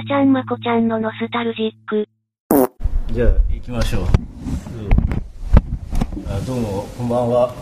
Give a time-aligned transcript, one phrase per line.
[0.00, 2.08] さちゃんまこちゃんのノスタルジック。
[3.12, 4.04] じゃあ行きましょう、
[6.26, 7.54] あどうもこんばんは。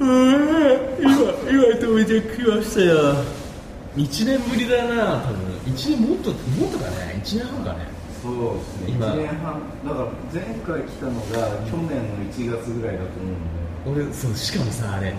[0.00, 3.14] 今今止めてきましたよ。
[3.94, 5.46] 1年ぶりだな多分。
[5.66, 7.22] 1年もっともっとかね。
[7.22, 7.86] 1年半かね。
[8.20, 8.88] そうですね。
[8.88, 9.06] 今。
[9.06, 9.62] 1年半。
[9.86, 11.22] だから前回来たのが
[11.70, 13.30] 去年の1月ぐらいだと思
[13.86, 14.02] うんで。
[14.02, 15.14] 俺そうしかもさあれ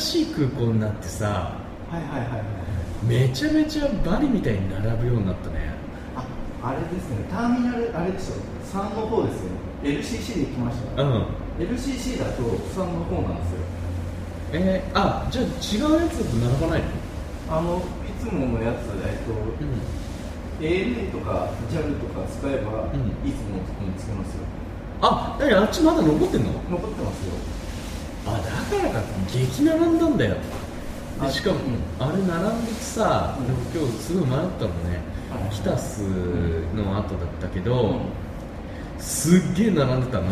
[0.00, 1.52] しい空港になってさ
[1.92, 2.42] はいはいはいはい。
[3.06, 5.75] めちゃめちゃバリみたいに並ぶようになったね
[6.66, 8.34] ああれですねターミナルあれでしょ
[8.66, 9.56] 3の方ですよね。
[9.84, 11.26] LCC で来ました、うん。
[11.60, 13.58] LCC だと3の方なんですよ。
[14.52, 16.86] えー、あじゃあ違うやつだと並ばないの？
[17.48, 19.30] あのいつものやつえっと、
[20.60, 23.14] ANA とか JAL とか使えば、うん。
[23.28, 24.42] いつものとこにつけますよ。
[25.02, 26.52] あ何あっちまだ残ってんの？
[26.68, 27.32] 残ってますよ。
[28.26, 29.06] あだからか。
[29.32, 30.34] 激並んだんだよ。
[30.34, 30.40] で
[31.20, 32.04] あしかも、うん。
[32.04, 33.46] あれ並んでてさ、うん。
[33.80, 35.15] 今日すごい迷ったのね、はい
[35.50, 36.00] キタス
[36.74, 38.00] の後だったけど、うん
[38.98, 40.26] すっげえ並んでたの。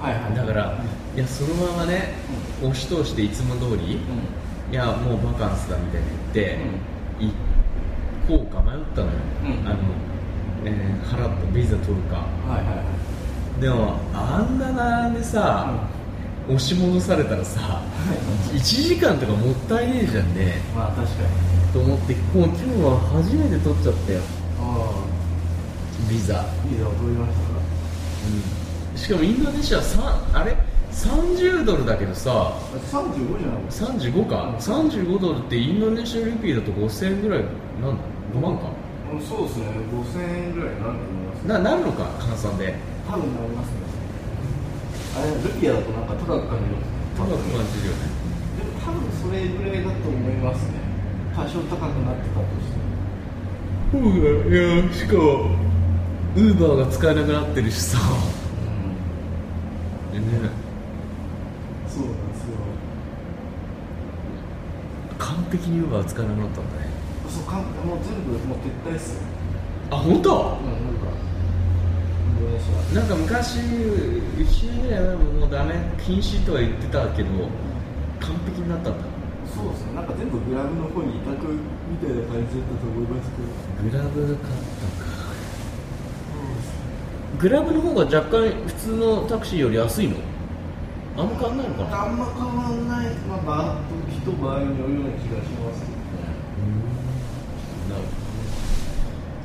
[0.00, 0.34] はいはい。
[0.34, 0.74] だから、
[1.14, 2.14] いやそのままね、
[2.62, 3.98] 押し通していつも通り、い
[4.72, 6.58] やもうバカンスだみたいに言って、
[7.20, 9.12] 行こうか迷ったのよ、
[9.44, 9.68] うん。
[9.68, 9.78] あの、
[10.64, 12.16] えー払ったビザ取るか。
[12.16, 12.22] は
[12.60, 12.82] いはいは
[13.58, 13.60] い。
[13.60, 15.70] でもあんな並んでさ、
[16.46, 17.82] 押し戻されたらさ
[18.52, 20.54] 1時間とかもったいねえじゃんね。
[20.74, 24.20] まあ確かにと思ってもう今日は初めて取っちゃったよ。
[24.60, 25.04] あ
[26.08, 28.98] ビザ、あビザを取りましたか？
[28.98, 30.56] しかもインドネシアさあれ
[30.92, 32.30] ？30ドルだけどさ。
[32.32, 32.60] あ
[32.90, 33.64] 35じゃない？
[33.64, 33.92] ですか。
[33.92, 37.44] 35か35ドルってインドネシアルピーだと5000円ぐらい
[37.80, 38.02] なんだ
[38.34, 38.70] 5万か？
[39.12, 39.66] うんそうですね。
[39.90, 42.74] 5000円ぐらいになると思いますななるのか換算で。
[43.08, 43.74] 多分なりますね。
[45.16, 46.76] あれルピアだとなんか高く感じる
[47.16, 48.10] 高く感じるよね。
[48.58, 50.79] でも多分それぐらいだと思いますね
[51.34, 52.90] 多少高くなってたとしても
[53.92, 55.22] そうだいやしかも
[56.36, 57.98] ウーバーが使えなくなってるしさ。
[57.98, 58.04] ね
[61.88, 62.50] そうなんですよ。
[65.18, 66.88] 完璧にウーバー使えなくなったんだね。
[67.28, 69.22] そうかもう全部もう撤退っすよ。
[69.90, 70.58] あ本当？
[70.62, 70.68] うん
[72.94, 73.62] なんかなんか昔1
[74.72, 75.74] 年ぐらい前ももうダメ
[76.04, 77.28] 禁止とは言ってたけど
[78.20, 78.98] 完璧になったんだ。
[78.98, 79.19] ア
[79.54, 79.94] そうですね。
[79.94, 83.48] なんか全部グラムの方に委託みたいな感じだったと思いますけど。
[83.90, 85.10] グラブ買ったか。
[87.40, 90.16] グラブの方が若干普通のタクシーより安いの？
[91.16, 92.02] あんま変わんないのかな？
[92.04, 93.06] あんま変わんない。
[93.28, 93.80] まあ場と
[94.12, 95.80] 人場合によるような気がします。
[95.80, 96.30] けどね
[97.88, 98.08] なるほ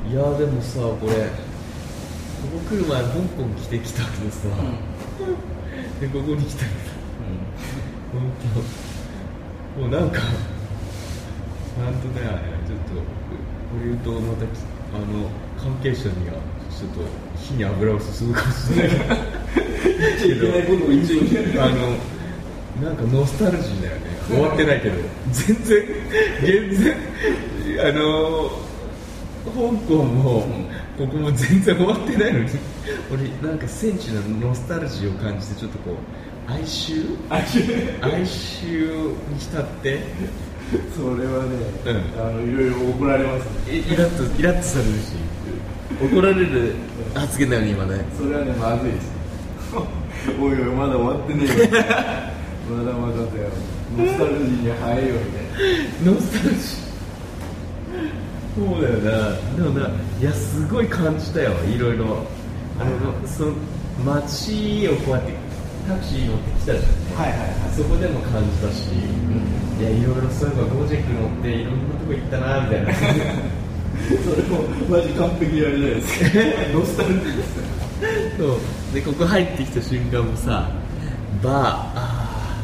[0.08, 4.46] どいやでもさこれここ来る前香港来てきたけどさ、
[6.00, 6.74] でここに来たらさ
[8.12, 8.22] 本
[8.54, 8.60] 当
[9.78, 10.20] もうなんか
[11.78, 12.22] なんとね
[12.66, 14.48] ちょっとこれ言うとまたき
[14.94, 15.28] あの
[15.62, 16.34] 関係者には
[16.70, 17.00] ちょっと
[17.38, 18.98] 火に油を注ぐかもしれない。
[20.18, 21.96] けどあの
[22.82, 24.00] なんかノスタルジーだよね。
[24.28, 24.96] 終わってないけど。
[25.30, 25.86] 全然
[26.42, 26.96] 全然
[27.88, 28.50] あの
[29.44, 29.52] 香
[29.86, 30.46] 港も
[30.96, 32.48] ここも全然終わってないのに。
[33.12, 35.96] 俺なんか戦地のノスタルジーを感じてちょっとこう
[36.48, 37.42] 哀愁あ哀
[38.22, 40.00] 愁に浸って？
[40.96, 41.50] それはね、
[41.86, 42.20] うん。
[42.20, 43.76] あのいろいろ怒られますね。
[43.76, 45.14] イイラッとイラッとされるし。
[46.14, 46.74] 怒られる
[47.14, 48.04] 発言だよね今ね。
[48.16, 49.12] それはねまずいです。
[50.40, 51.54] おいおいまだ終わってねえよ。
[52.68, 53.48] まだまだだよ。
[53.96, 56.86] ノスタルジーに入れよみたいなノスタルジー。
[58.56, 59.36] そうだよな。
[59.56, 59.88] でもな
[60.20, 62.24] いやすごい感じたよいろいろ。
[62.78, 62.90] あの
[63.26, 63.52] その
[64.04, 65.32] 街をこうやって
[65.86, 67.50] タクシー乗ってきたじゃんねはいはいはい。
[67.76, 72.92] そこでも感じたし、いやいろいろそういえばゴージェック乗っていろんなとこ行ったなみたいな。
[73.96, 76.26] それもマジ完璧にあれじゃないですか。
[76.74, 77.64] ノスタルジーですよ
[78.38, 78.58] そう。
[78.94, 80.68] でここ入ってきた瞬間もさ
[81.42, 81.54] バー
[81.94, 82.60] あ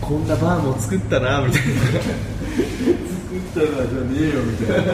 [0.00, 1.68] ーこんなバーも作ったなみたいな。
[1.68, 4.92] 作ったらじゃねえよみたいな。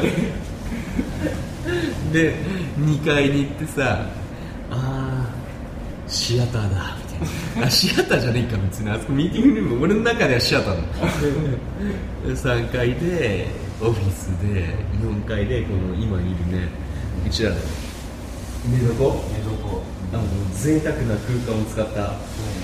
[2.12, 2.34] で
[2.78, 4.06] 2階に行ってさ
[4.70, 6.96] あーシアターだ
[7.62, 8.90] あシアターじゃねえか別に。
[8.90, 10.82] あそこミーティングルーム俺の中ではシアターだ
[12.28, 13.46] 3 階で
[13.80, 16.68] オフィスで4階でこの今いるね
[17.26, 17.56] うちらの
[18.68, 19.04] 寝床？
[19.32, 19.82] 寝床。
[20.12, 20.22] あの
[20.54, 22.00] 贅沢な空間を使った。
[22.00, 22.06] も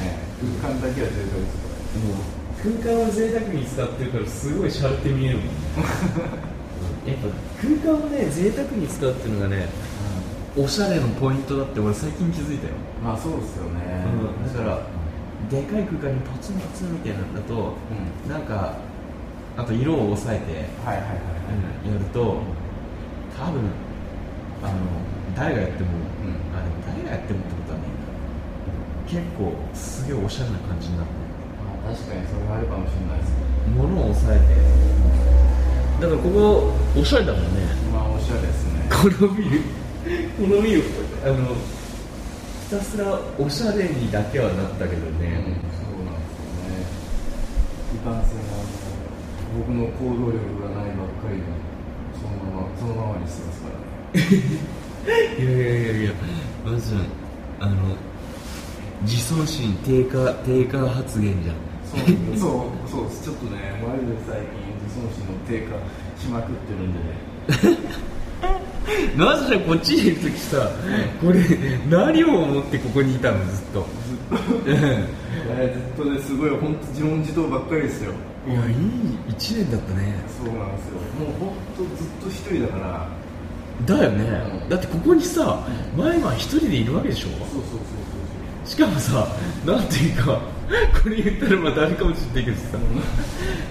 [0.01, 0.33] ね。
[0.61, 5.47] 空間だけは絶対ですう空間を贅沢に使ってるからすごいシャレて見えるもん
[7.07, 7.29] やっぱ
[7.61, 9.69] 空間をね贅沢に使うっていうのがね
[10.57, 14.83] おしゃれのポイントだって俺最近気づいたよ、まあそうですよね、だから
[15.51, 17.75] でかい空間にポツンポツンみたいなのだと
[18.25, 18.31] うん。
[18.31, 18.77] なんか
[19.57, 20.65] あと色を抑えて、や
[21.99, 22.41] ると
[23.37, 23.61] 多分
[24.63, 24.75] あの
[25.37, 26.57] 誰がやっても、うん。
[26.57, 27.85] あでも誰がやってもってことはね
[29.07, 31.13] 結構すげえおしゃれな感じになって
[31.87, 33.33] あ確かにそれはあるかもしれないです
[33.77, 34.43] 物を抑えて。
[36.01, 37.49] だからここおしゃれだもんね。
[37.93, 38.89] まあおしゃれですね。
[38.91, 39.61] このビル
[40.37, 40.83] このビル
[41.25, 41.82] あのひ
[42.73, 43.21] たすら。
[43.39, 45.45] おしゃれにだけはなったけどうんね、
[45.77, 46.65] そうなんですよ。
[46.69, 46.81] ね
[47.95, 48.73] いかんせんあの
[49.59, 51.45] 僕の行動力がないばっかりで
[52.17, 54.33] そのままそのままにしてますからね。
[55.39, 56.13] いやいやいやいや
[56.65, 56.95] まず
[57.61, 57.75] あの
[59.03, 61.57] 自尊心低下低下発言じゃん。
[61.85, 62.47] そうそ
[62.89, 63.25] うそうです。
[63.25, 64.73] ちょっとねマジで最近。
[64.83, 65.77] 自尊心の低下
[66.21, 68.03] しまくってるんでね
[69.17, 70.71] なぜじゃこっちにいる時さ
[71.21, 71.41] これ
[71.91, 73.87] 何を思ってここにいたのずっと。
[74.67, 75.23] えー
[75.97, 78.13] ずっとですごい本当自問自答ばっかりですよ。
[78.49, 78.75] いやいい
[79.29, 80.15] 1年だったね。
[80.43, 80.95] そうなんですよ。
[81.21, 83.09] もう本当ずっと一人だか
[83.87, 83.97] ら。
[83.97, 84.25] だよね、
[84.63, 85.59] うんだってここにさ
[85.97, 87.29] 前は一人でいるわけでしょ？
[87.31, 87.59] そうそうそ
[88.67, 89.27] うしかもさ
[89.67, 90.41] なんていうか
[91.03, 92.63] これ言ったらまあ誰かもしれないけどさ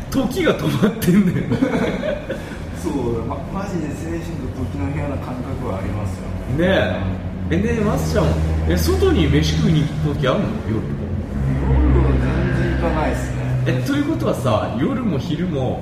[0.09, 1.47] 時が止まってんだよ
[2.81, 6.65] そうまマジで精神と時の部屋な感覚はありますよね。
[6.65, 7.55] え。
[7.55, 8.25] えねえマスちゃん
[8.71, 10.45] え外に飯食いに行く時あるの？
[10.67, 10.81] 夜。
[10.81, 13.41] 夜は全然行かないですね。
[13.67, 15.81] えということはさ夜も昼も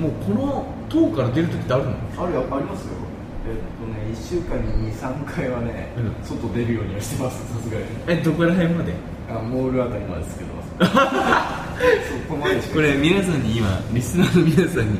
[0.00, 1.90] もうこの塔から出る時ってあるの？
[2.18, 2.94] あるよありますよ
[3.44, 7.84] えっとね1週間に23回はね、うん外出るようにはしてますさすがに。
[8.06, 8.92] えどこら辺まで？
[9.28, 10.50] あモールあたりまでですけど。
[10.82, 10.86] そ
[12.28, 14.98] こまでこれ皆さんに今リスナーの皆さんに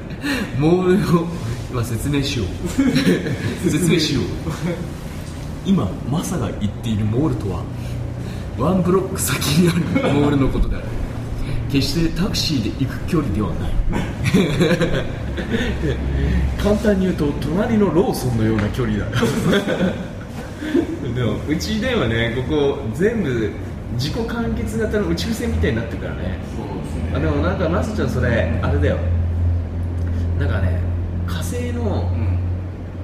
[0.59, 1.27] モールを
[1.71, 3.69] 今 説明しよう。
[3.71, 4.25] 説明しよう。
[5.65, 7.63] 今マサが言っているモールとは
[8.59, 9.73] ワンブロック先にあ
[10.09, 10.85] るモールのことである
[11.73, 13.71] 決してタクシーで行く距離ではない。
[16.63, 19.07] 簡単に言うと隣のローソンのような距離だ。
[21.15, 23.51] でもうちではねここ全部
[23.95, 26.39] 自己完結型の宇宙船みたいになってるからね。
[26.55, 27.13] そうですね。
[27.15, 28.99] あでもなんかマサちゃんそれあれだよ。
[30.39, 30.79] なんかね
[31.27, 32.39] 火星のうん。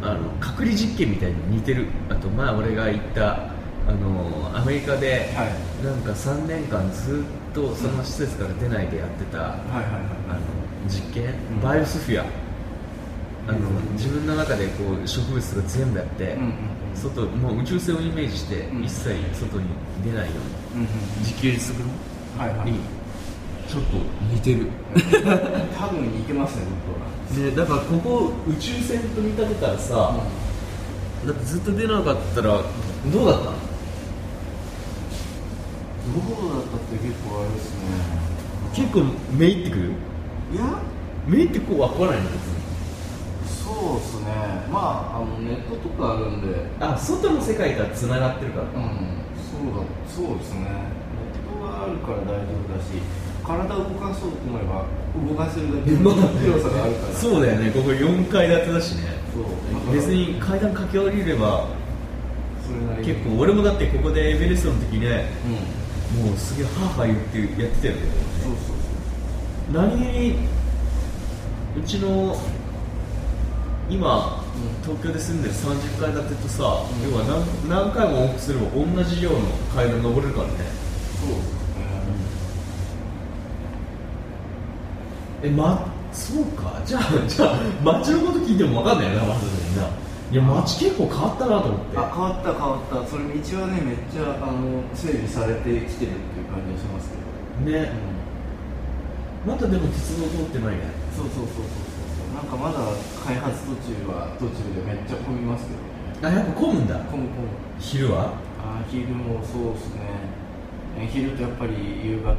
[0.00, 1.86] あの隔離実験みたいに似てる。
[2.10, 5.84] あと前俺が行ったあのアメリカで、はい。
[5.84, 9.92] なんか3年間ずっとその施設から出ないでやってた、はいはいはい。
[10.30, 10.40] あの
[10.88, 11.60] 実験、うん。
[11.60, 12.24] バイオスフィア。
[13.48, 13.58] あの
[13.92, 16.52] 自分の中でこう植物とか全部やって、うんうんうん。
[16.94, 18.84] 外もう宇宙船をイメージして、うん。
[18.84, 19.66] 一切外に
[20.04, 20.32] 出ないよ
[20.74, 21.88] うにうんうん自給自足の？
[22.42, 22.70] はいはい。
[22.70, 22.78] に
[23.68, 23.96] ちょっと
[24.32, 24.66] 似てる。
[25.78, 27.50] 多分いけますね僕は。
[27.50, 30.14] でだからここ宇宙船と見立てたらさ、
[31.26, 32.48] だってずっと出なかったら
[33.12, 33.67] どうだったの？
[36.14, 37.80] どうだったって結構あれですね。
[38.74, 39.04] 結構
[39.36, 39.92] めいってくる？
[40.52, 40.64] いや
[41.26, 42.24] めいってこうは来ないの
[43.46, 44.32] そうですね。
[44.72, 46.48] まああのネットとかあるんで。
[46.80, 49.20] あ外の世界とはつながってるからか、うん。
[49.44, 50.64] そうだそうですね。
[50.64, 52.96] ネットがあるから大丈夫だし
[53.44, 54.84] 体を動かそうと思えば
[55.28, 57.14] 動かせるだけの広さがあるから。
[57.14, 57.70] そうだよね。
[57.70, 59.02] ここ4階建てだしね。
[59.34, 59.94] そう。
[59.94, 61.68] 別に階段駆け下りれば
[63.02, 65.77] 結構俺もだってここでエベレストの時ねうん
[66.16, 67.18] もうすげえハーハー言っ
[67.54, 68.00] てやってたよね。
[68.42, 68.62] そうそう
[69.72, 70.36] そう何気に
[71.78, 72.36] うちの
[73.90, 77.10] 今、うん東京で住んでる30階建てとさ、うん。
[77.10, 77.24] 要は
[77.68, 79.38] 何何回も往復すれば同じ量の
[79.74, 80.54] 階段登れるからね。
[81.20, 81.84] そうですね。
[85.44, 86.80] えまそうか。
[86.84, 89.88] じゃあじゃあ街のこと聞いても分かんないよなまずみんな
[90.30, 91.96] いや街結構変わったなと思って。
[91.96, 93.06] あ変わった変わった。
[93.08, 93.32] それ道
[93.64, 97.16] はねめっちゃあの整備されてきてるっていう感じがしますけ
[97.64, 97.92] ど、ね。
[99.46, 100.92] まだでも鉄道通ってないね。
[101.16, 102.76] そうそうそうそうそうなんかまだ
[103.24, 106.36] 開発途中は途中でめっちゃ混みますけどね。
[106.36, 107.00] あやっぱ混むんだ。
[107.08, 107.48] 混む混む。
[107.80, 108.36] 昼は？
[108.60, 110.12] あー昼もそうですね。
[111.00, 111.72] え昼とやっぱり
[112.04, 112.36] 夕方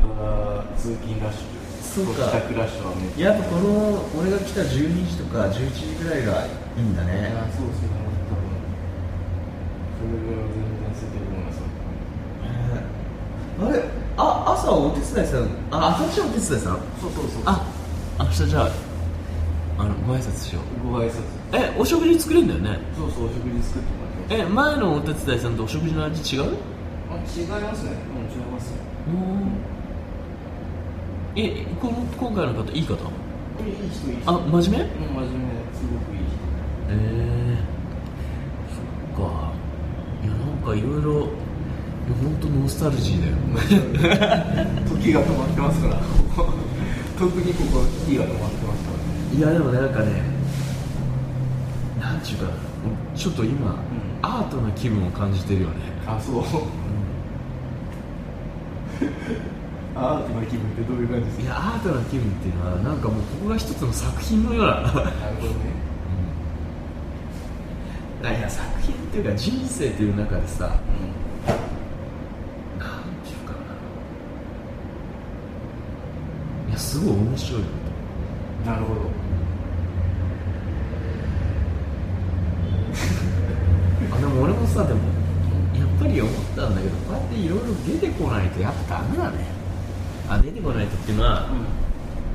[0.77, 1.57] 通勤ラッシュ
[2.05, 2.25] そうか。
[2.31, 7.33] 帰宅ラッシュはめっちゃやっぱこの俺が来た12時とか11時ぐらいがいいんだね。
[7.35, 7.89] あーそうですね。
[8.29, 8.49] 多分
[9.99, 11.59] それぐらいは全然空いてると思います
[13.59, 13.83] あれ
[14.17, 16.79] あ朝お手伝いさんあ私はお手伝いさん？
[17.01, 17.65] そうそうそうあ
[18.19, 18.69] 明日じゃあ
[19.79, 20.87] あのご挨拶しよう。
[20.91, 21.21] ご挨拶。
[21.53, 22.79] えお食事作れるんだよね？
[22.97, 26.43] そうそうお食事作ってもらってえ前のお手伝いさんとお食事の味違う？
[27.11, 27.91] あ違いますね。
[28.15, 28.77] うん違いますね
[31.41, 32.93] えこの今回の方いい方？
[32.93, 32.97] い
[33.69, 34.31] い人いい人。
[34.31, 34.85] あ真面目？
[34.85, 36.19] うん真面目すごくいい
[36.89, 37.57] ええ
[39.15, 39.51] そっか。
[40.23, 41.27] いやなんかいろいろ
[42.21, 43.35] 本当ノスタルジーだよ。
[44.85, 45.95] 人 時が止まってますから。
[47.19, 49.37] 特にここ時が止まってますからね。
[49.37, 50.05] いやでもねなんかね
[52.01, 52.45] なんちゅうか
[53.15, 53.77] ちょっと今うん。
[54.21, 56.43] アートな気分を感じてるよね、あそう
[59.99, 61.43] アートな気分ってどういう感じですか？
[61.43, 64.71] いやアートな気分っていうのはなんかもうここが一つの作品のような。
[64.81, 65.59] なるほどね。
[68.23, 70.77] あいや作品っていうか人生という中でさなん
[73.23, 73.59] ていうかな。
[76.69, 77.67] いやすごい面白いよ
[78.65, 79.01] なるほど。
[84.11, 84.99] あでも俺もさでも
[85.77, 89.28] やっぱり思ったんだけどこうやっていろいろ出てこないとやっぱダメだ
[91.09, 91.49] っていうのは、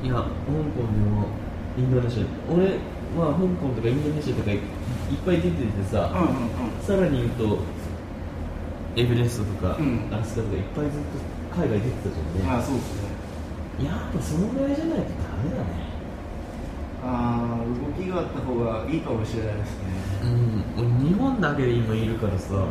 [0.03, 1.27] いや香港でも
[1.77, 2.75] インドネシア俺
[3.15, 4.61] は香港とかインドネシアとかいいっ
[5.25, 6.83] ぱい出ててさ、うんうんうん。
[6.83, 7.59] さらに言うと
[8.97, 10.11] エベレストとか、うん。
[10.11, 11.01] アラスカとかいっぱいずっ
[11.55, 12.51] と海外出てたじゃんね。
[12.51, 13.87] あそうですね。
[13.87, 15.85] やっぱそのぐらいじゃないとダメだね。
[17.05, 19.85] ああ動きがあった方がいいかもしれないですね。
[20.23, 20.99] うん。
[20.99, 22.67] 俺日本だけで今いるからさ、うんうん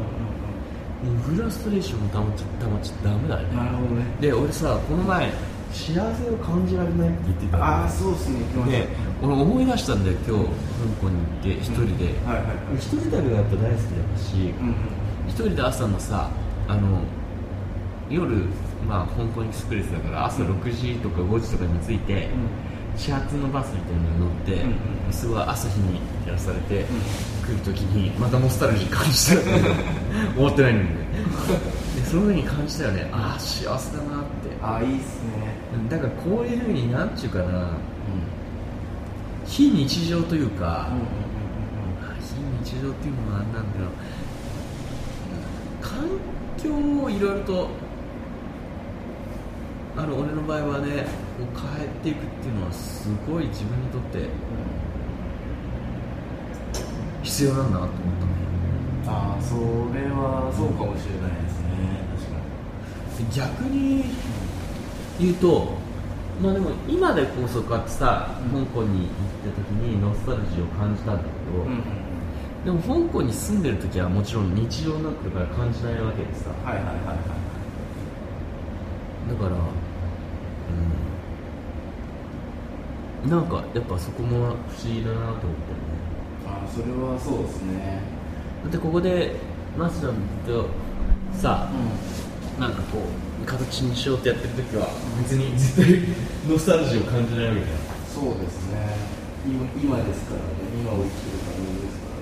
[1.21, 3.45] フラストレーションもたまっちゃたまっちゃダメだね。
[3.51, 4.05] うんなるほどね。
[4.21, 5.31] で俺さこの前
[5.75, 8.39] 幸せを感じられないって言ってたああそうですね。
[8.53, 8.89] 来ましたで
[9.23, 10.49] 俺思い出したんだよ今日香
[11.01, 12.77] 港に行って一人で、はいはいはい。
[12.77, 14.75] 一人旅がやっぱ大好きだし、うんうん
[15.27, 16.29] 一人で朝のさ
[16.69, 17.01] あの
[18.11, 18.45] 夜
[18.87, 22.29] まあ香港エクスプレスだから朝6時とか5時とかに着いて、
[22.95, 24.73] 始発のバスみたいなのに乗って、うんう
[25.11, 26.85] んすごい朝日に照らされて、
[27.47, 29.41] 来る時にまたノスタルジー感じた
[30.39, 30.95] 思ってないのにね
[32.05, 33.09] でその時に感じたよね。
[33.13, 34.57] ああ幸せだなって。
[34.63, 35.55] ああいいっすね。
[35.89, 37.71] だからこういうふうになんちゅうかな。
[39.47, 41.03] 非日常というか、うんうん
[42.11, 42.35] あ非
[42.65, 43.91] 日常っていうのは何なんだろう。
[45.81, 46.19] 環
[46.57, 47.69] 境をいろいろと
[49.97, 51.07] あの俺の場合はね
[51.39, 54.29] こう変えていくっていうのはすごい自分にとって
[57.23, 58.33] 必要なんだなと思ったね。
[59.07, 59.61] ああそれ
[60.11, 61.44] はそうかもしれない
[63.35, 64.05] 逆に
[65.21, 65.85] 言うと
[66.43, 68.65] まあでも今でこそこうやってさ、うん。
[68.67, 71.83] 香港に行った時にノスタルジーを感じたんだけど、うんうん
[72.65, 76.49] でも香港に住んでる時はもちろん日常になってるから感じないわけでさ。
[76.65, 77.17] はいはいはいはい
[79.29, 79.57] だから
[83.27, 83.31] うん。
[83.31, 84.57] なんかやっぱそこも不思
[84.87, 85.49] 議だなと思ってね。
[86.47, 88.01] ああそれはそうですね。
[88.63, 89.37] だってここで
[89.77, 90.11] マスター
[90.47, 90.67] と
[91.39, 91.75] さう
[92.59, 92.99] なんかこ
[93.43, 95.87] う形にしようってやってる時は別に絶対
[96.49, 97.77] ノスタルジーを感じないわけじゃん。
[97.77, 98.97] んそうですね。
[99.47, 100.47] 今今ですからね。
[100.79, 102.15] 今を生きてる感じですか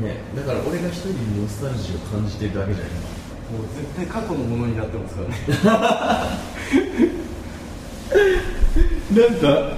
[0.00, 0.16] らね。
[0.16, 5.34] ね、だから俺が一人にノスタルジーを感じてるだけじゃんもう絶対過去のものになってますからね。
[9.08, 9.72] なんか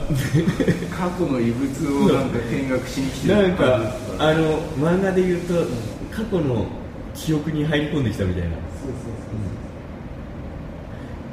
[0.91, 5.55] 過去の遺物をなんか見学しに来てるなんかあの漫画で言うと
[6.11, 6.67] 過去の
[7.15, 8.51] 記憶に入り込んできたみたいな。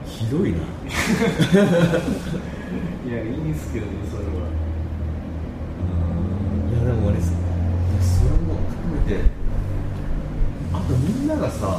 [0.06, 0.58] ひどいな。
[3.08, 4.30] いやいいんすけどねそれは。
[6.70, 7.32] いやでも俺そ
[8.02, 9.22] それも含めて
[10.74, 11.78] あとみんながさ、その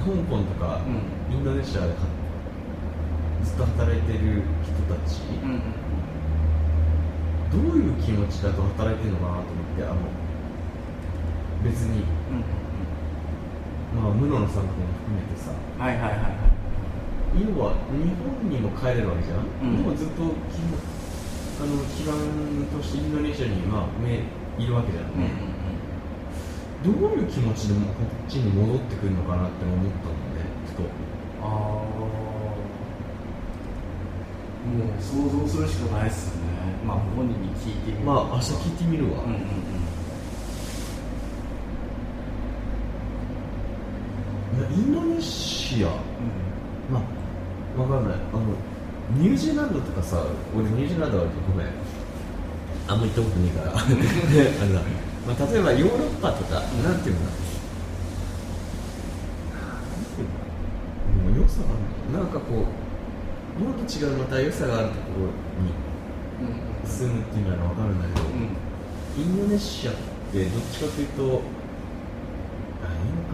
[0.00, 1.98] 香港とか、うインドネシアでか
[3.44, 5.87] ずっと働いてる人たち、うん
[7.52, 9.96] どういう気持ちだと働いてるのかなと思ってあの
[11.64, 12.04] 別に、
[13.96, 15.52] まあ、室野さんとかも含めてさ。
[15.78, 16.48] はいはいはいはい。
[17.36, 19.76] 要は日本にも帰れるわけじゃん、うん。
[19.76, 20.64] でもずっとき
[21.60, 22.16] あの基盤
[22.70, 24.22] としてインドネシアに、まあ、め
[24.58, 25.30] いるわけじゃんね、
[26.82, 30.82] どういう気持ちでもこっちに戻ってくるのかなって思ったのでふと。
[31.42, 31.48] ああ
[34.68, 36.37] もう想像するしかないっすよね
[36.86, 39.42] まあ本人に聞いてみるまあ明日聞いてみるわ、うんうんうん
[44.70, 45.88] インドネシア
[46.92, 47.00] ま
[47.76, 48.18] あ、わかんない。
[48.18, 48.42] あの、
[49.16, 50.24] ニュージーランドとかさ、
[50.56, 51.66] 俺ニュージーランドはごめん。
[52.88, 53.72] あんま行ったことねえから。
[53.78, 53.94] あれ
[54.72, 54.80] だ。
[55.26, 57.20] まあ、例えばヨーロッパとか、なんていうの？
[57.20, 57.26] か
[59.54, 59.68] な。
[59.68, 60.28] なんていう
[61.22, 61.34] の？
[61.34, 61.72] でも良さがあ
[62.10, 65.72] るのなんかこう、日本と違うまた良さがあるところに
[66.40, 68.48] うん住むっていうのはわかるんだけど、うん
[69.18, 69.94] インドネシアっ
[70.32, 71.40] てどっちかというと、あ、いいの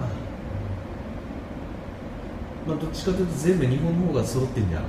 [0.00, 0.08] か。
[2.66, 4.82] まあ、どっちかというと全部日本の方が揃ってんじゃん。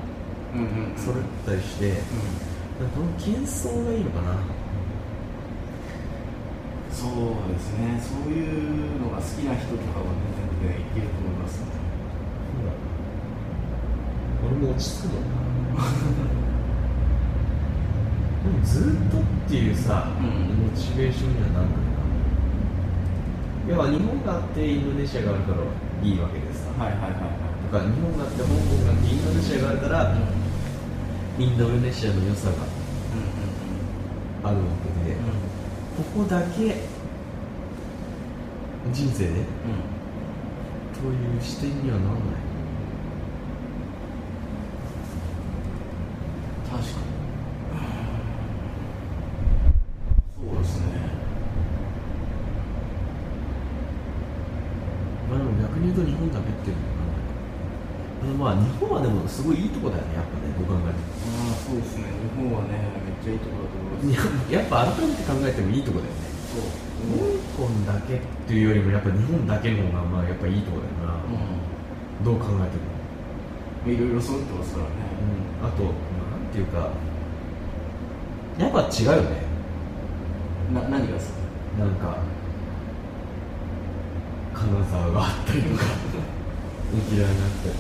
[0.56, 2.04] うんうんうん揃ったりして、なんか
[2.96, 4.38] この喧騒がいいのかな。
[6.96, 7.12] そう
[7.52, 10.06] ですねそういうのが好きな人とかは
[10.64, 11.68] 全然いけると思いますほ
[14.48, 15.24] ら俺も落ち着くもん
[15.76, 16.46] な。
[18.50, 20.26] もずっとっていうさ、うん。
[20.66, 21.76] モチベーションにはなんないな。
[23.70, 25.58] 要は日本があってインドネシアがあるから
[26.04, 27.38] いいわけでさ、はいはいはいはい。
[27.66, 30.16] とか日本があって香港があってインドネシアがあるから、
[31.38, 32.58] インドネシアの良さが
[34.44, 34.64] あるわ
[35.04, 35.16] けで、
[35.98, 36.96] ここだけ
[38.94, 39.32] 人生で
[40.94, 42.22] という視点にはならない
[46.70, 46.94] 確かに
[50.36, 50.86] そうですね
[55.30, 61.02] まあでも逆に言うと日本だけっていうのはあのまあ日本はでもすごいいいとこだよねやっぱねどう考えても。
[61.26, 62.06] ああそうですね。
[62.06, 64.54] 日本はねめっちゃいいところだと思います。
[64.54, 66.22] ややっぱ改めて考えてもいいとこだよね。
[66.54, 66.70] そう
[67.58, 71.20] 香港だけっていうよりもやっぱ日本だけの方がまあやっぱいいとこだよな、
[72.24, 72.86] どう考えても、
[73.86, 74.92] うんいろいろ揃ってますからね。
[75.62, 75.94] あとなん
[76.54, 76.90] ていうか
[78.58, 79.42] やっぱ違うよね。
[80.74, 81.84] な何がですか？
[81.84, 82.18] なんか
[84.54, 85.84] 金沢があったりとか
[86.96, 87.76] 沖縄があったり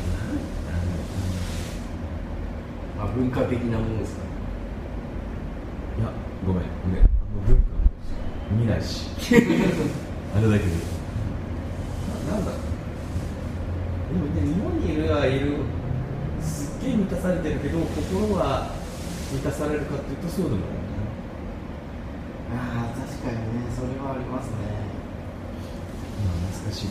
[3.00, 4.22] あ文化的なものですか
[6.00, 6.12] いや
[6.46, 6.64] ごめん。
[6.84, 7.02] ごめん。
[7.02, 7.62] あの文化
[8.52, 9.10] 見ないし。
[10.36, 10.72] あれだけど。
[12.30, 12.52] ななんだ。
[12.52, 15.58] でもね日本にいるはいる
[16.42, 18.70] すっげえ満たされてるけど心は
[19.34, 20.86] 満たされるかっていうとそうでもない
[22.56, 24.56] ああ確かにねそれはありますね。
[26.24, 26.88] まあ難しい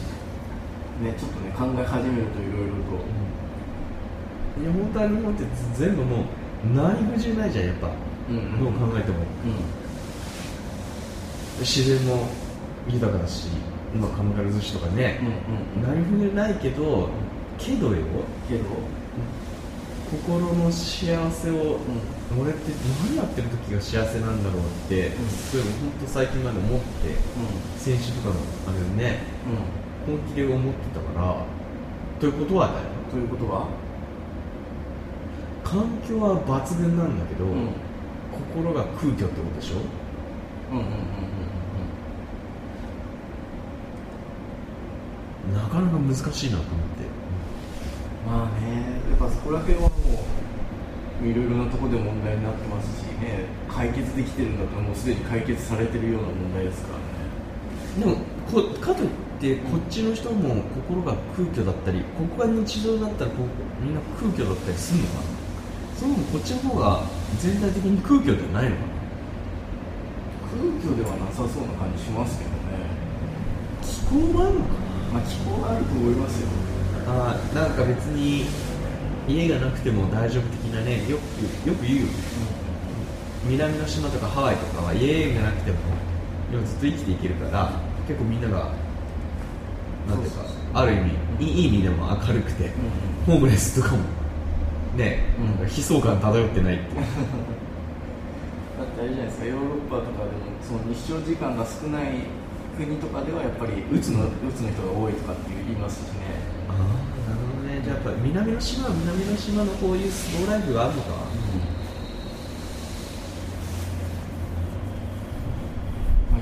[1.03, 1.15] ね。
[1.17, 3.44] ちょっとね考え始めるといろいろとい
[4.63, 5.45] や本当は日本って
[5.75, 6.27] 全部もう
[6.75, 7.91] 何不自由ないじゃんやっぱ、
[8.31, 8.59] うん。
[8.61, 9.19] どう考えても。
[9.19, 9.21] う
[11.59, 11.61] ん。
[11.61, 12.29] 自然も
[12.89, 13.49] 豊かだし
[13.95, 15.25] 今鎌倉寿司とかね、う
[15.83, 15.89] んうん。
[15.95, 17.09] 何不自由ないけど
[17.59, 17.97] けどよ。
[18.49, 18.65] けど。
[20.11, 21.79] 心の幸せを、
[22.39, 22.71] 俺って
[23.09, 25.29] 何やってる時が幸せなんだろうって、うん。
[25.29, 25.73] すごい本
[26.07, 27.13] 当最近まで思ってう
[27.79, 28.35] 先週とかの
[28.69, 29.19] あれね
[30.07, 30.19] んうん。
[30.19, 31.37] 本気で思ってたから。
[32.21, 32.79] ということはだよ。
[33.11, 33.67] ということは？
[35.65, 37.69] 環境は抜群なんだけど、うん。
[38.53, 39.77] 心が空虚ってことでしょ？
[40.73, 40.89] うんうんう
[45.53, 47.05] んなかなか難しいなと思って、
[48.27, 49.89] まあねやっぱそこら辺はも
[51.23, 57.05] ういろいろなところで問題になってますしね解決できてるんだったらもうすでに解決されてるような問題ですからね。
[58.01, 58.17] でも
[58.51, 65.23] こかといってこっちの人も心が空虚だったりここが日常だったらこうみんな空虚だったりするのかな？
[65.23, 65.34] そ
[66.09, 67.03] れともこっちの方が
[67.41, 68.93] 全体的に空虚ではないのかな？
[70.55, 72.57] 空虚ではなさそうな感じしますけどね。
[73.83, 74.71] 気候もあるのか
[75.13, 76.49] まあ気候があると思いますよ。
[77.07, 78.47] なあーなんか別に
[79.27, 82.13] 家がなくても大丈夫的なねよくよく言うよね。
[83.47, 85.79] 南の島とかハワイとかは家がなくても
[86.51, 87.73] でもずっと生きていけるから
[88.09, 88.73] 結構みんなが
[90.09, 92.71] なんていうかある意味いいいい意味でも明るくて、
[93.27, 94.03] ホームレスとかも
[94.97, 95.47] ね、うん。
[95.47, 97.05] なんか悲壮感漂ってないっていう。
[98.79, 102.27] だってあれじゃないですかヨーロッパとかでもその日照時間が少ない
[102.77, 106.43] 国とかではやっぱりうつのうつの人が多いとかって言いますしね。
[106.69, 106.77] ああ
[107.31, 107.81] なるほどね。
[107.85, 111.09] じゃあやっぱ南の島は南の島のこういうスローライフがあるのか、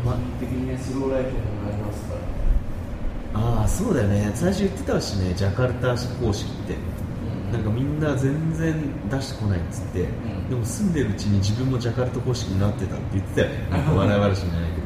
[0.04, 2.20] まあ、基本的にねスローライフになりますから。
[3.34, 4.32] ああそうだよね。
[4.34, 6.76] 最初言ってたしねジャカルタ方式って
[7.52, 8.74] なんかみんな全然
[9.10, 10.48] 出してこないっつって、ん。
[10.48, 13.54] でも住んでるうちに自分もジャカルタ方式になってたって言ってたよね。
[13.70, 14.80] なんか笑い話じゃないけ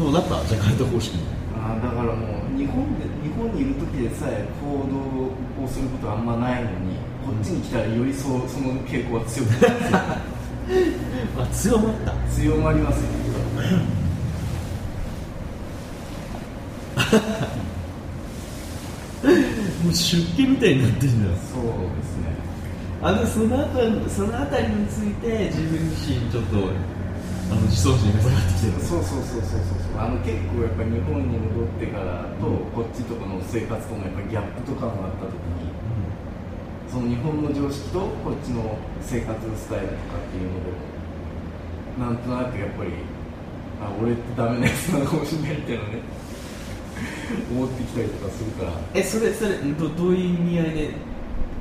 [0.00, 0.04] ど。
[0.04, 0.44] どうなった？
[0.48, 1.18] ジャカルタ方式。
[1.54, 9.68] あーだからもう日本で日本にいる時でさえ行動をすることはあんまないのにこっちに来たらよりそうその傾向が強くなって
[11.38, 12.12] あ強まった。
[12.34, 13.08] 強まりますよ
[19.82, 21.22] もう出家みたいになってるじゃん。
[21.22, 21.66] そう
[21.98, 22.32] ですね。
[23.02, 26.70] あのその後そのあたりについて自分自身ちょっと
[27.50, 28.72] あの自尊心が下がってきてる。
[28.86, 29.82] そうそうそうそうそう。
[29.82, 35.82] そうあの結構やっぱり日本に戻ってからと、こっちとかの生活とのやっぱりギャップとかがあった時に
[36.90, 40.72] その日本の常識とこっちの生活スタイルとかっていうので
[41.98, 42.90] なんとなくやっぱり
[43.80, 45.88] あ俺ってダメなやつなのかもしれないみたいなね
[47.50, 48.72] 思ってきたりとかするから。
[48.94, 50.90] えそれそれどどういう意味合いで？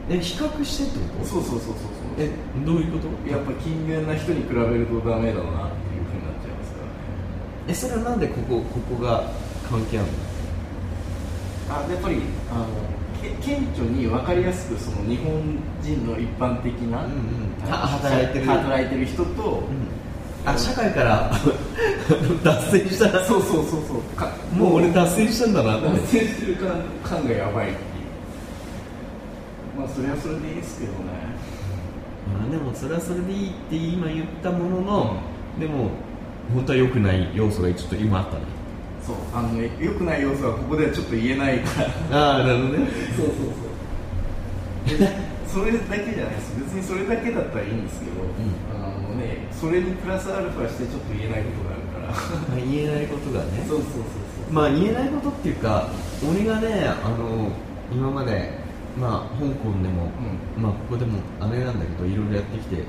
[0.10, 1.26] え比較してってこと？
[1.28, 2.20] そうそうそうそうそう。
[2.20, 2.30] え
[2.66, 3.08] どういうこと？
[3.32, 6.86] やっぱ勤勉な人に比べるとダメだなっていうふうになっちゃいますから。
[6.86, 6.92] ね
[7.68, 9.32] えそれはなんでここここが
[9.70, 10.14] 関係あるの？
[11.70, 12.16] あやっぱり
[12.52, 12.68] あの
[13.22, 15.32] け顕著に分かりやすくその日本
[15.82, 17.20] 人の一般的な、うんうん。
[17.64, 18.46] あの働いてる。
[18.46, 19.64] 働いてる人と、
[20.46, 21.32] あ社会から
[22.44, 24.02] 脱線したなそうそうそうそう。
[24.18, 25.88] かもう俺脱線したんだなって。
[25.90, 26.82] 脱線してる感
[27.22, 27.68] 感がやばい。
[27.68, 27.78] っていう
[29.80, 30.98] まあそれはそれでいいですけどね。
[32.34, 35.16] まあでもそれはそれでいいって今言ったものの、
[35.60, 35.92] でも
[36.54, 38.42] 本当は良くない要素がちょっと今あったね
[39.06, 42.02] そうあのね良くない要素はここではちょっと言えないから。
[42.18, 42.88] ああなるほどね。
[43.16, 43.36] そうそう
[44.90, 44.98] そう。
[44.98, 45.08] で
[45.48, 46.56] それだけじゃないです。
[46.58, 48.12] 別にそれだけだったらいいんですけど、
[48.74, 48.78] あ
[49.12, 52.08] のねそれにプラスアルファしてちょっと言えないことがあるから。
[52.50, 53.66] まあ言えないことがね。
[53.68, 54.04] そうそうそう
[54.48, 54.54] そう。
[54.54, 55.90] まあ言えないことっていうか
[56.28, 57.50] 俺がねあの
[57.92, 58.52] 今まで
[58.98, 60.10] まあ香港でも、
[60.58, 62.84] まあここでもあれなんだけどいろいろやってきて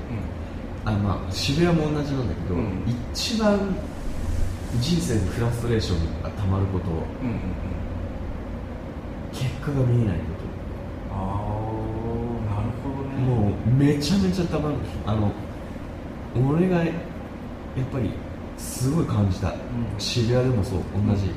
[0.85, 2.83] あまあ渋谷も同じなんだけど、うん。
[3.13, 3.59] 一番
[4.81, 7.03] 人生でフラストレーションがたまることうんうんうん。
[7.03, 7.73] うん
[9.33, 10.23] 結果が見えないこ
[11.11, 13.17] ああなるほどと、ね。
[13.25, 14.75] もうめちゃめちゃたまる。
[15.07, 15.31] あの
[16.35, 16.93] 俺がやっ
[17.91, 18.11] ぱり
[18.57, 19.53] すごい感じた、ん。
[19.97, 21.29] 渋谷でもそう同じ、い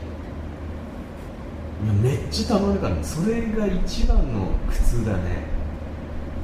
[1.86, 3.04] やめっちゃたまるからね。
[3.04, 5.44] それが一番の苦痛だね。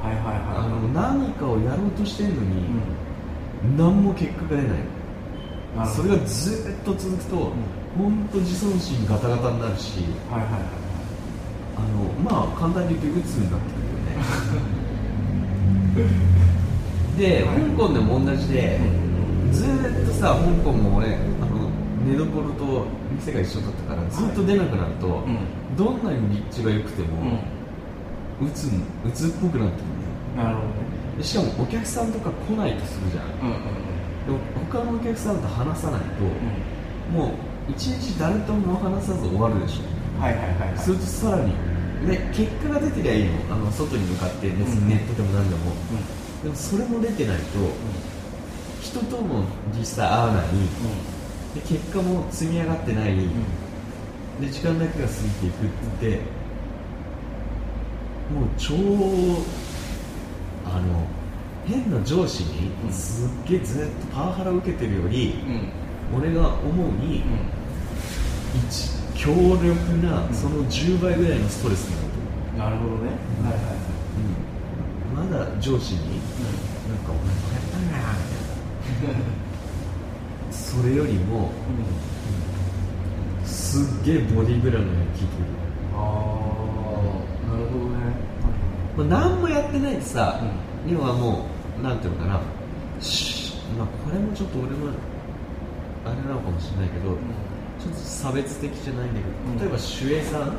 [0.03, 0.35] はいはいはい。
[0.57, 2.51] あの何かをやろうとしてんのうに、
[3.75, 3.77] ん。
[3.77, 4.79] 何も結果が出ない。
[5.89, 7.51] それがずっと続くと、
[7.97, 10.61] 本当自尊心ガタガタになるしはいはいはい。
[11.77, 11.87] あの
[12.31, 13.77] まあ簡単に言うと鬱になってく
[15.97, 16.15] るよね
[17.19, 18.81] ではい香港でも同じで
[19.53, 21.69] ずーっとさ香港も俺あの
[22.05, 25.77] 寝所と店が一緒だったからずっと出なくなると、うん。
[25.77, 27.39] どんなに立地が良くても、
[28.41, 29.85] 鬱に鬱っぽくなってく
[30.37, 30.75] るなるほどね。
[31.19, 33.25] でしかもお客さんとか来ないとするじゃん。
[33.41, 34.39] うんうんでも
[34.71, 36.07] 他のお客さんと話さないと、
[37.11, 37.19] うん。
[37.19, 37.31] もう
[37.71, 40.21] 一日誰とも話さず終わるでしょ。
[40.21, 40.79] はいはいはいはい。
[40.79, 41.53] するとさらに
[42.07, 43.55] で結果が出てりゃいいの。
[43.55, 44.89] あの外に向かって、ねうん。
[44.89, 45.71] ネットでも何でも。
[45.71, 47.43] うんでもそれも出てないと
[48.81, 49.45] 人とも
[49.79, 50.47] 実際会わない。
[51.55, 53.15] で結果も積み上がってない、
[54.41, 55.69] で時間だけが過ぎていくっ
[56.01, 56.21] て
[58.33, 58.75] もう超
[60.65, 61.07] あの
[61.67, 62.93] 変な上司にうん。
[62.93, 65.35] すっげえずっとパワハラを受けてるより、
[66.17, 67.23] 俺が思うに、
[68.69, 69.69] 一強力
[70.05, 73.11] なその10倍ぐらいのストレスになると思ううんなるほどね。
[73.45, 73.75] はいはいはい。
[73.75, 74.52] うん
[75.15, 76.01] まだ上司に
[76.89, 78.03] なんかお前これやったんだよ
[79.01, 79.21] みたいな
[80.51, 81.51] それよりも
[83.45, 85.27] すっげえボディーブラムが効いて
[85.95, 86.01] ああ
[87.51, 87.97] なるほどね。
[88.97, 90.41] る、まあ、何もやってないでさ、
[90.87, 91.47] 要はも
[91.79, 92.41] うなんていうのかな。
[93.01, 94.77] しまあこれもちょっと俺の
[96.05, 97.11] あれなのかもしれないけど、
[97.81, 99.59] ちょっと差別的じゃないんだうん。
[99.59, 100.57] けど例えば守衛さん、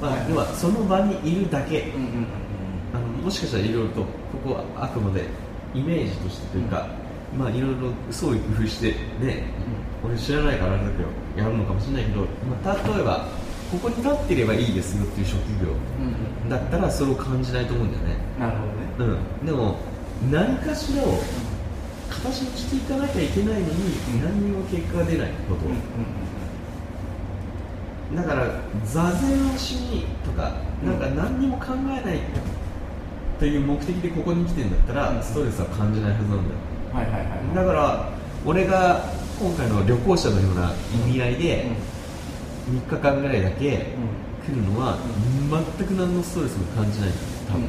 [0.00, 0.20] まはい。
[0.20, 1.92] あ、要はその場にいるだけ、
[3.24, 4.08] もしかしたらいろいろとこ
[4.44, 5.24] こはあくまで
[5.74, 6.86] イメージとしてというか、
[7.36, 9.48] まあいろいろ創意工夫してね、
[10.04, 11.08] 俺知らないからあれだけど
[11.42, 12.26] やるのかもしれないけど、ま
[12.70, 13.26] あ、例えば
[13.72, 15.72] ここに立ってればいいですよっていう職業。
[15.98, 16.48] うんうん。
[16.50, 18.16] だったらそれを感じないと思うんだよね。
[18.38, 18.66] なるほ
[19.00, 19.18] どね。
[19.40, 19.46] うん。
[19.46, 19.76] でも
[20.30, 21.18] 何かしらを
[22.10, 23.66] 形にしていかなきゃいけないのに、
[24.14, 24.22] うん。
[24.22, 25.78] 何にも結果が出ないこと、うんうん
[28.14, 32.20] だから座禅をしにとかうんなんか何にも考えない
[33.38, 35.22] という目的でここに来てんだったら、うん。
[35.22, 36.42] ストレスは感じないはずなんだよ。
[36.92, 37.20] うんはいはいは
[37.52, 37.54] い。
[37.54, 38.08] だから
[38.46, 39.04] 俺が
[39.40, 40.72] 今回の旅行者のような
[41.06, 41.66] 意味合いで
[42.70, 43.86] 3日間ぐらいだけ
[44.46, 44.98] 来るのは
[45.78, 47.08] 全く何のストレスも感じない。
[47.08, 47.64] んだよ多分、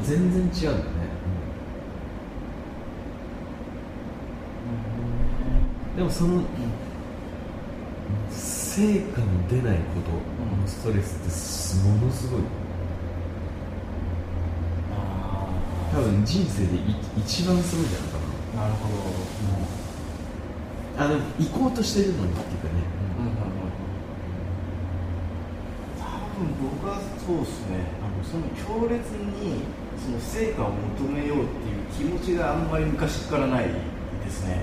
[0.00, 0.82] と全然違うんだよね、
[5.96, 6.42] でもその
[8.30, 10.18] 成果の出ないことの
[10.66, 12.40] ストレスってすものすごい
[15.98, 18.18] 多分人生でい一番すごいんじゃないか
[18.54, 18.94] なるほど。
[20.94, 22.86] なあの行こうとしてるのにっていうかね、
[25.98, 26.06] 多
[26.38, 27.90] 分僕はそうですね。
[27.98, 29.10] あのその強烈
[29.42, 29.66] に
[29.98, 31.48] その成果を求めようっ
[31.90, 34.62] ていう気持ちがあんまり昔からないですね。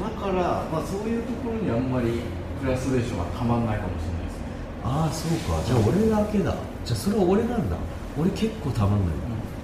[0.00, 2.20] なだから、まあ、そういうところにあんまり
[2.60, 4.46] フラストレーションがたまんないかもしれないですね。
[4.82, 5.62] ああそうか。
[5.64, 7.76] じゃあ俺だけだじゃあそれは俺なんだ。
[8.18, 9.14] 俺結構たまんない、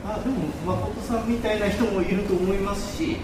[0.04, 3.16] あでも誠さんみたいな人もいると思いますし、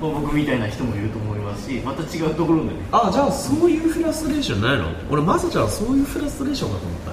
[0.00, 2.76] まあ、僕みたいな人もいると思いますしまた違うところでね。
[2.90, 4.90] あじゃあそういうフラストレーションないの？
[5.08, 7.10] 俺まさちゃんはそういうフラストレーションかと思った。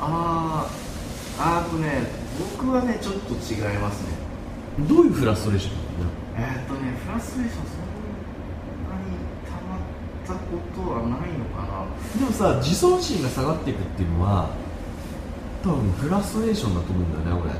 [0.00, 2.06] あーあーとね
[2.58, 4.08] 僕はねちょっと違いますね。
[4.86, 6.10] どういうフラストレーションなの？
[6.36, 7.88] えーっとねフラストレーションそん
[8.92, 9.16] なに
[9.48, 9.80] 溜まっ
[10.26, 11.86] たことはないのかな。
[12.20, 14.50] でもさ自尊心が下がっていくっていうのは
[15.66, 17.50] 多分フラストレーションだと思うんだよね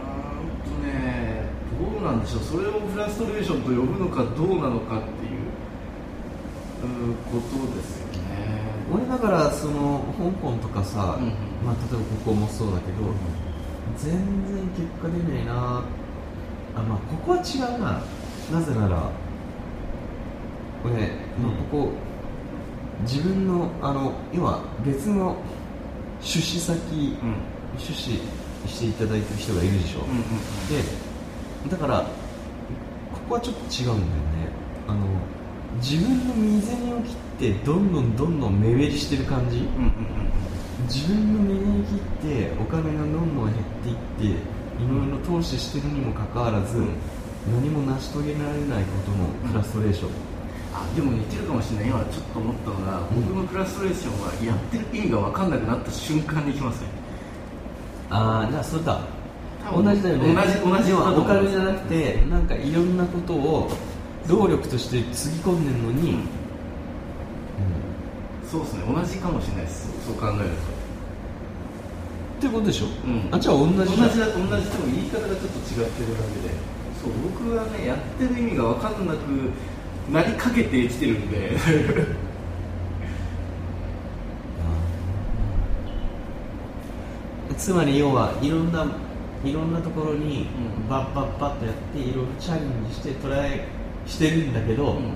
[0.00, 1.44] あーんとね
[1.78, 2.42] どうなんでしょう。
[2.42, 5.44] それをフラストレーションと呼ぶのかどうなのかっていう
[6.84, 8.64] うーことですよね。
[8.92, 11.30] 俺俺だからその香港とかさ、うんうん。
[11.64, 12.98] まあ、例えばここもそうだけど、
[13.98, 15.52] 全然結果出ないな。
[16.76, 18.02] あまあここは違うな。
[18.52, 19.10] なぜなら
[20.84, 20.92] 俺、
[21.42, 21.92] まあ、ここ
[23.02, 25.36] 自分のあの要は別の
[26.24, 27.36] 出資先、うん。
[27.78, 28.18] 出資
[28.66, 30.18] していただいてる人がいるでしょ、うんうん
[30.68, 31.04] で
[31.70, 32.00] だから
[33.12, 34.02] ここはちょっと違うんだよね。
[34.86, 35.00] あの
[35.80, 39.58] 自分の身銭を切ってどんどんどんどん目減りしてる感じ。
[39.58, 39.94] うんうんうん
[40.86, 44.36] 自分の身銭切ってお金がどんどん減っていってい
[44.86, 46.88] ろいろ投資してるにもかかわらず、うん。
[47.54, 50.10] 何も成し遂げられないことのフラストレーション、
[50.74, 51.88] あでも似てるかもしれない。
[51.88, 56.88] 今ちょっと思ったのが、僕のフラストレーションはやってる意味が分かんなくなった瞬間に来ますね。
[58.10, 59.00] ああじゃあそれだ
[59.72, 60.34] 同じだよね。
[60.34, 61.48] 同じ同じ要はおだと思います。
[61.48, 63.70] 金じゃなくてなんかいろんなことを
[64.26, 66.18] 労力としてつぎ込んでるのに、うん。
[66.18, 66.24] うん
[68.50, 68.82] そうですね。
[68.92, 69.88] 同じかもしれないです。
[70.04, 70.50] そう考えるっ
[72.40, 73.28] てことでしょ、と、うん。
[73.30, 74.34] あじゃあ同じ同じ同じでも
[74.90, 76.74] 言い方がちょっと違ってるだけで。
[77.00, 79.18] そう僕はねやってる意味が分かんなく
[80.12, 81.52] なりかけて生きてるんで。
[87.56, 88.84] つまり要はいろんな
[89.44, 90.48] いろんなところに
[90.82, 90.88] うん。
[90.88, 93.60] バッバッバッとやっていろいろチャレンジしてトライ
[94.06, 95.12] してるんだけど、うん。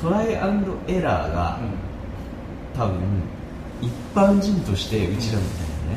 [0.00, 1.58] トライアンドエラーが
[2.74, 2.94] 多分
[3.80, 5.92] 一般人としてうちらみたいな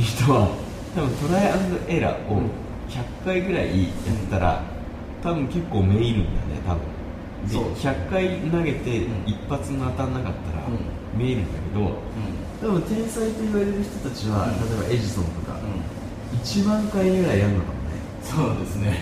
[0.00, 0.48] 人は
[0.94, 2.50] 多分トライアンドエラーをうん。
[2.88, 4.62] 100回ぐらいやったら、
[5.22, 6.82] 多分結構めいるんだよね多分。
[7.48, 7.72] でそう。
[7.74, 11.96] 100回投げてうん一発も当たんなかったらうめいるんだけど
[12.60, 14.68] 多分天才と言われる人たちは、うん。
[14.80, 15.58] 例えばエジソンとか、
[16.32, 16.38] うん。
[16.38, 17.90] 1万回ぐらいやるのかもね。
[18.22, 18.98] そうですね。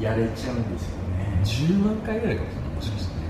[0.00, 1.42] やれちゃうんですよね。
[1.44, 3.14] 10万回ぐらいかもしれないもしかして。
[3.16, 3.26] ね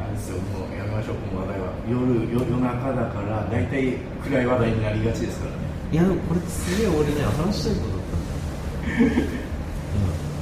[0.00, 1.98] あれですよもうやめましょうこの話題は夜
[2.30, 5.58] 夜夜中だから大体暗い話題になりがちですからね。
[5.92, 9.28] いやでもこれすげえ俺ね話したいことだったんだよ、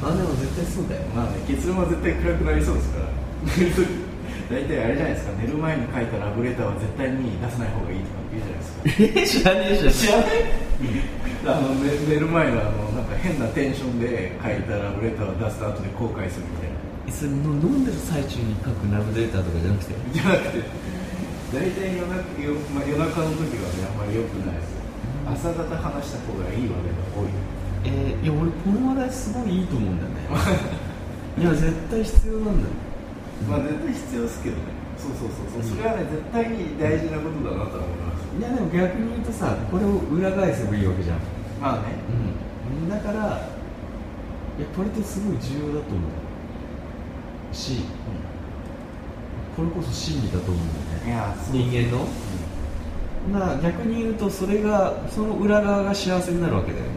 [0.02, 1.02] うん、あでも絶対そうだよ。
[1.14, 3.08] まあね結論は絶対暗くなりそうですから。
[4.50, 5.32] 大体あれじゃないですか。
[5.38, 9.46] 寝る前に書いたラブレターは絶対に出さない方がいいとかって言うじゃないですか。
[9.46, 9.94] え知らねえじゃん。
[9.94, 10.50] 知らない
[11.46, 17.14] あの寝寝る前のあのなんか変なテンションで書いたラブレターを出した後で後悔するみたいな。
[17.14, 19.94] それの飲んでる最中に書くラブデータとかじゃなくて？
[20.12, 20.62] じゃなくて
[21.50, 24.78] 大体夜中夜,、まあ、夜中の時はねあんまり良くないです。
[25.26, 27.30] 朝方話した方がいい話題が多い。
[27.84, 30.30] えーいや俺この話題すごいいいと思うんだよね。
[31.42, 32.74] いや絶対必要なんだよ。
[33.48, 34.62] まあ絶対必要ですけどね。
[34.94, 35.76] そうそうそうそう。
[35.76, 38.30] それはね絶対に大事なことだなとは思います。
[38.30, 41.18] いやでも逆に言うとさこれを裏返せばいいわけじゃん。
[41.58, 41.98] まあね。
[42.06, 42.86] うん。
[42.86, 43.50] だから
[44.54, 46.30] いやこれってすごい重要だと思う。
[47.50, 47.82] し
[49.56, 50.58] これこそ真理だと思うん
[50.88, 51.06] だよね。
[51.06, 52.06] いやそう人間の？
[53.32, 56.90] だから逆に言うとそれがその裏側が幸せになるわけだよね。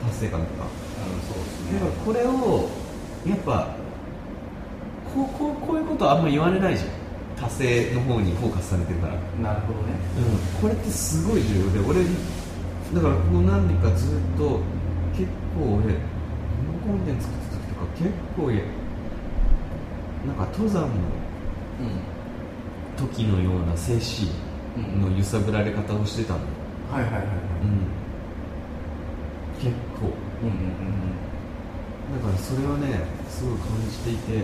[0.00, 0.06] うん。
[0.06, 0.64] 達成感とか。
[0.64, 1.80] うんそうですね。
[1.80, 2.68] だからこれを
[3.26, 3.68] やっぱ
[5.14, 6.90] こうこうこういうことあんま言われないじゃん。
[7.40, 9.14] 達成の方にフォーカスされてるから。
[9.42, 9.94] なるほどね。
[10.16, 14.60] うん、これってすごい重要で俺だからここ何年かずっと
[15.16, 15.26] 結
[15.56, 16.00] 構俺こ
[16.90, 18.60] のコンテンツ作った時とか結構や
[20.26, 20.88] なんか登山の
[22.96, 24.30] 時のような精神
[25.00, 26.40] の揺さぶられ方をしてたの、
[26.92, 27.26] はいはいはいはい。
[27.62, 30.06] うん、結構。
[30.42, 31.10] うんうん
[32.10, 34.40] だからそれはねすごい感じていて、うん。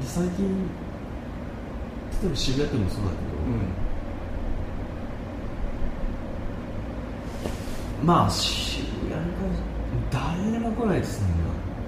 [0.00, 0.48] で最近
[2.22, 3.20] 例えば渋谷でもそうだけど、
[8.02, 8.06] うん。
[8.06, 9.62] まあ渋谷に関して
[10.10, 11.28] 誰も来ないですね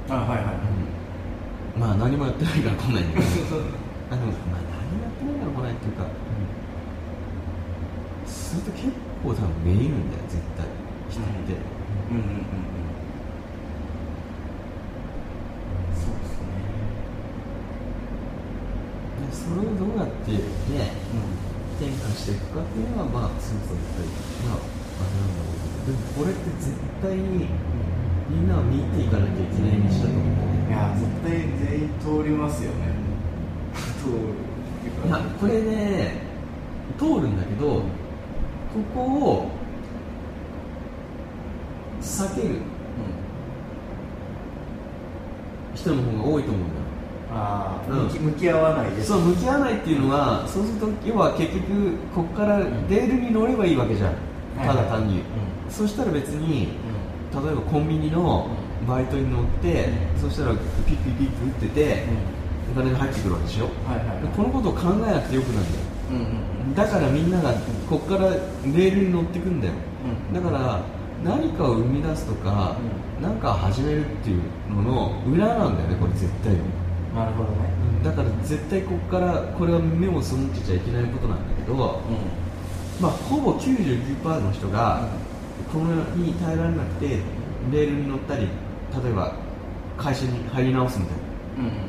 [0.09, 0.55] あはいはいはい。
[0.55, 0.82] 今
[1.79, 3.57] まあ何もやってないから来ないんだけど。
[4.13, 6.05] あでもまあ何もやってないから来ないっていうか、
[8.27, 8.93] すると結
[9.25, 10.67] 構多分メイるんだよ絶対。
[11.09, 11.57] 人って、
[12.11, 12.17] うん。
[12.17, 12.73] うんうんうん
[15.97, 16.53] そうですね。
[19.21, 20.93] でそれをどうやってね
[21.81, 24.09] 転換していくかっていうのはまあそもそもやっぱり
[24.45, 25.93] まああれなんだろうけど。
[25.93, 27.49] でもこれって絶対に
[28.31, 32.77] みんなは見ていかなきゃいけない道だと思ういや絶対全員通りますよね。
[34.03, 35.09] 通る。
[35.09, 36.23] いやこれね
[36.99, 37.83] 通るんだけどこ
[38.95, 39.51] こを
[42.01, 42.57] 避ける。
[45.75, 46.75] 人の方が多いと思うんだ。
[46.77, 46.83] よ
[47.33, 48.05] ああ、うん。
[48.05, 54.15] 向き向き合わないでそう向き合わないっていうのはそうすると要は結局ここからレールに乗ればいいわけじゃん。
[54.59, 55.25] ただ単に、うん。
[55.71, 56.69] そしたら別に
[57.33, 58.49] 例えばコンビニの
[58.87, 59.89] バイトに乗って、
[60.21, 60.55] そしたら
[60.87, 62.05] ピッピッピッピ打ってて、
[62.73, 64.23] お金が入ってくるわけでしょ、はいはいはい。
[64.23, 65.85] でこのことを考えなくてよくなるんだよ。
[66.11, 66.75] うんうんうん。
[66.75, 67.53] だからみんなが
[67.89, 69.75] ここからレールに乗ってくんだよ。
[70.31, 70.81] うんだから
[71.23, 72.77] 何かを生み出すとか
[73.21, 74.43] 何かを始めるっていう
[74.75, 76.53] のの裏なんだよねこれ絶対。
[76.53, 76.59] に
[77.15, 77.71] なるほどね。
[78.03, 82.01] だから絶対ここからこれは目を背けちゃいけないことなんだけど、
[83.01, 85.09] まあ、ほぼ99%の人が
[85.73, 87.21] このに耐えられなくて
[87.71, 88.49] レールに乗ったり
[89.03, 89.33] 例えば
[89.97, 91.17] 会社に入り直すみたい
[91.59, 91.83] うんうんうんな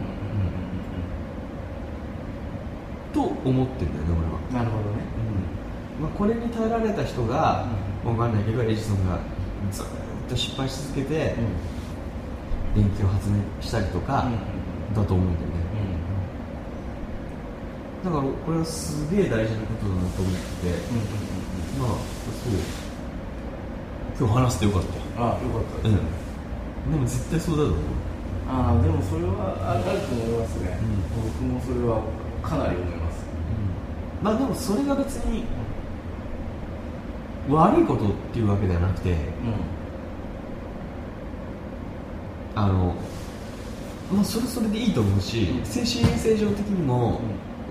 [3.13, 4.15] と思ってんだよね
[4.51, 5.03] 俺は、なるほどね。
[6.01, 7.67] まあ、これに耐えられた人が、
[8.03, 9.19] わかんないけどエジソンが
[9.71, 9.85] ずっ
[10.27, 11.35] と失敗し続けて、
[12.75, 14.25] 電気を発明したりとか、
[14.95, 15.53] だと思うんだよね、
[18.03, 20.73] だからこれはすげえ大事なことだなと思ってて、
[21.79, 21.95] まあそ
[22.49, 22.53] う。
[24.19, 24.87] 今日話してよかった。
[24.95, 25.99] よあよかったうん
[26.91, 27.83] でも絶対そうだと思う。
[28.45, 30.77] ああでもそれはあると思いますね、
[31.15, 32.01] 僕もそれは
[32.43, 33.23] かなり思います。
[34.21, 35.45] まあでもそれが別に
[37.49, 39.15] 悪いことっていうわけではなくて
[42.55, 42.95] あの
[44.13, 45.65] まあそれそれでいいと思うし、うん。
[45.65, 47.19] 精神衛生上的にも、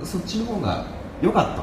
[0.03, 0.87] そっちの方が
[1.23, 1.63] 良かった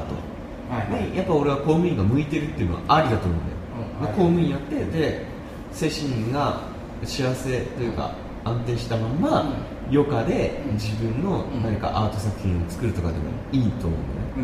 [0.70, 0.90] はい。
[0.92, 3.58] はいでやっぱ俺は公務員が向いてるっていうのはありだと思うんだよ、
[3.98, 4.06] うん。
[4.06, 4.12] はい。
[4.12, 5.26] で公務員やってで
[5.72, 6.69] 精神が
[7.04, 9.54] 幸せというか安定したまま、うん。
[9.90, 10.74] 余暇でうん。
[10.74, 11.62] 自分のうん。
[11.62, 14.02] 何かアート作品を作るとかでもいいと思うん。
[14.02, 14.42] だよね、うん。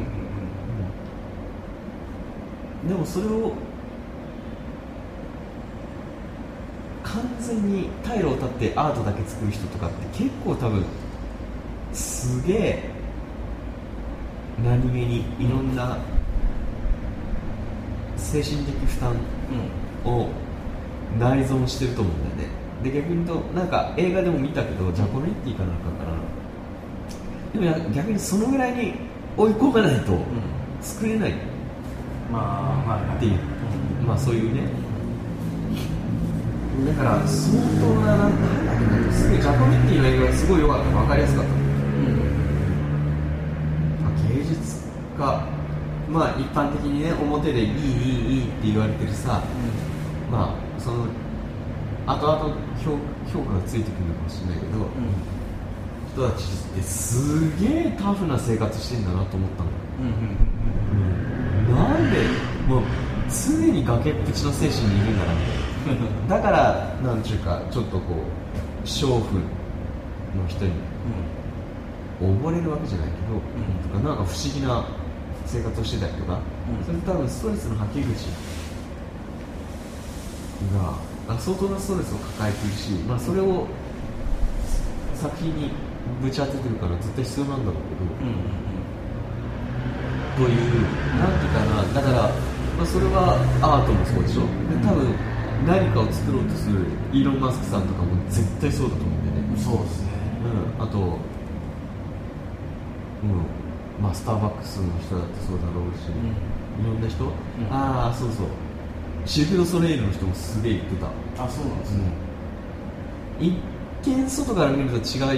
[2.83, 2.89] うん。
[2.89, 3.53] でもそれを
[7.03, 10.85] 完全に退路を断ってアートだけ作る人とかって結構多分
[11.93, 12.91] すげえ
[14.65, 15.99] 何気にいろんな
[18.17, 19.15] 精神的負担
[20.05, 20.29] を
[21.19, 22.55] 内蔵してると思うんだよね。
[22.83, 26.17] で逆に言うとなんか映画でも見たけどジャコメッティかなんかかな。
[27.53, 28.95] でもや逆にそのぐらいに
[29.37, 30.19] 追い込まないと
[30.83, 31.35] 作れない。
[32.31, 33.17] まあはいはい。
[33.17, 33.39] っていう、
[34.07, 34.63] まあそういうね。
[36.87, 41.51] だから相当ななんだっけなすごいジャコメッティの映画がすごい良かった分かりやすかった。
[44.05, 44.87] まあ芸術
[45.19, 45.23] 家。
[46.11, 49.43] まあ一般的にね表でいいいいいいって言われてるさ。
[50.31, 51.07] まあその
[52.07, 52.97] 後々評
[53.33, 54.89] 評価がついてくるのかもしれないけど、
[56.15, 59.71] 人たちってすげえタフな生活してんだなと思ったの。
[61.77, 62.19] なんで
[62.69, 62.83] もう
[63.29, 65.43] 常に崖っぷちの精神にいるんだなって。
[66.29, 69.39] だからなんちゅうかちょっとこう娼婦
[70.37, 70.73] の人に
[72.21, 73.41] 溺れるわけじゃないけど、
[73.89, 74.85] とかなんか不思議な
[75.45, 76.41] 生活をしてたりとか、
[76.81, 76.85] うん。
[76.85, 78.29] それ多分ストレスの吐き口
[80.75, 83.67] があ相当なストレスを抱えているし、まあ、それを
[85.15, 85.71] 作品に
[86.23, 87.95] ぶち当ててるから絶対必要なんだろうけ
[90.41, 90.59] ど、という
[91.19, 92.29] なんていうかなだから、
[92.77, 94.43] まあ、それはアートもそうでしょ？
[94.71, 95.15] で多分
[95.67, 99.59] 何かを作ろうとするイーロン・マスクさんとかも絶対そうだと思うんだよね。
[99.59, 100.13] そうですね。
[100.79, 101.01] うん、あと、う
[103.27, 103.41] ん。
[103.97, 107.25] まあ、スターバックスの人だってそうだろうし、いろんな人、
[107.73, 108.47] ああそうそう
[109.27, 111.07] シルク・ド・ソレイユの人もすげえ言ってた、
[111.45, 112.05] あそうなんですね。
[113.41, 113.53] 一
[114.05, 115.35] 見外から見ると違うじゃん、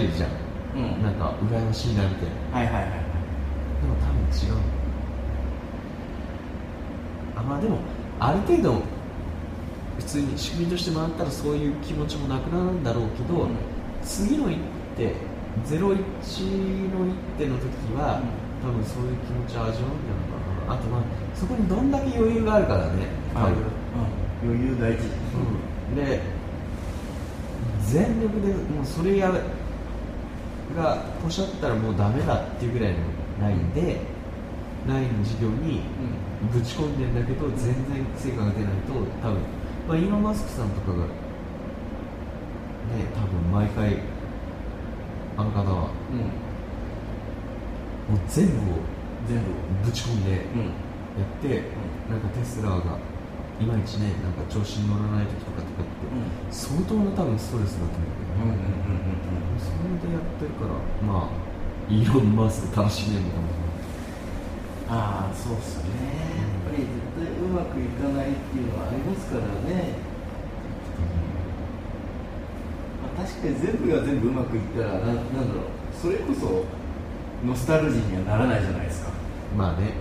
[0.77, 1.03] うん。
[1.03, 2.59] なんか羨ましいなみたいな。
[2.59, 2.93] はいはいはいはい。
[2.93, 4.61] でも多分違う。
[7.37, 7.79] あまあでも
[8.21, 8.83] ある程度
[9.99, 13.57] 普通に仕組みとして回ったらそういう気持ちもなくなるんだろうけど、うん。
[14.03, 14.59] 次の一
[14.97, 15.15] 手
[15.65, 15.97] 01の一
[17.39, 17.65] 手の時
[17.97, 18.21] は、
[18.63, 20.29] 多分そういう気持ちを味わうんじゃない
[20.69, 20.75] かな。
[20.75, 21.01] あとまあ
[21.35, 23.55] そこにどんだけ余裕があるからね多分
[24.45, 24.51] うん。
[24.51, 25.09] 余裕大事。
[25.91, 25.97] うん。
[25.97, 26.21] で
[27.87, 29.33] 全力でもうそれや
[30.77, 32.99] がポシャったらもうダメだっていうぐらいの
[33.41, 34.01] ラインで
[34.87, 35.81] ラインの授業に
[36.53, 39.41] ぶち込んでんだけど全然成果が出ないと多分、
[39.89, 41.09] まあ、イーロン・マスクさんとかがね
[43.15, 43.97] 多分毎回
[45.37, 46.49] あの方はうん。
[48.09, 48.57] もう全部を
[49.29, 49.45] 全部
[49.85, 50.89] ぶち込んでやうん。
[51.19, 51.63] って、
[52.09, 52.99] なんかテスラが
[53.61, 56.07] いまいちねなんか調子に乗らない時とかとかって、
[56.51, 61.35] 相当な多分ストレスだと思うけど、うんうんうんそれでやってるからまあ
[61.91, 63.49] イーロン・マスク楽しめるのかも
[64.89, 66.39] ああそうっすよね。
[66.39, 69.99] やっぱり絶対うまくいかないっていうのはありますからね。
[73.19, 75.65] 確かに全部が全部うまくいったらななんだろう。
[75.93, 76.65] それこそ
[77.45, 79.11] ノスタルジーにはならないじゃないですか、
[79.57, 79.95] まあね。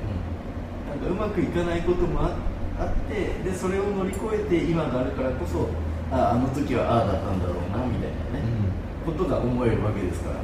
[0.87, 2.35] なんかうまくいかないこともあ
[2.79, 5.69] あってでそれを乗り越えて今があるからこそ
[6.11, 8.45] ああの時はああだったんだろうなみたいなね、
[9.05, 10.35] ことが思えるわけですから。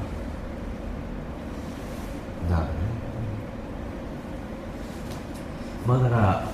[2.57, 2.69] だね。
[5.88, 6.47] まあだから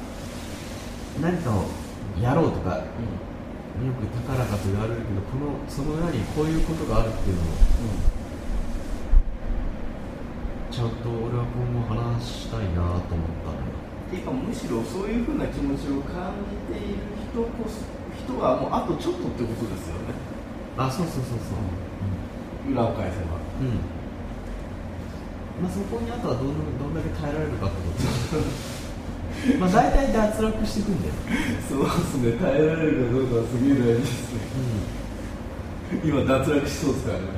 [1.21, 1.65] 何かを
[2.21, 2.83] やろうとかよ
[3.93, 7.45] く高らかと言われるけどこのその裏にこういうことがあるっていうのを
[10.71, 16.33] ちゃんと俺は今後話したいなと思ったのよっていうかむしろそういうふうな気持ちを感
[16.73, 16.97] じている
[17.29, 17.85] 人こそ
[18.17, 20.17] 人はもうあとちょっとってことですよね。
[20.77, 22.73] あそうそうそうそう。
[22.73, 23.37] 裏を返せば。
[23.61, 23.99] うん、うん
[25.61, 28.49] まあそこにあとはどんどんだけ耐えられるかってこと。
[29.61, 31.13] まあ大体脱落していくんだよ、
[31.69, 32.31] そうですね。
[32.41, 34.41] 耐えられるかどうかはすげえ大事ですね。
[36.03, 37.29] 今脱落しそうですからね。